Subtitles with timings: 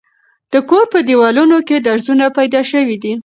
[0.53, 3.13] د کور په دېوالونو کې درځونه پیدا شوي دي.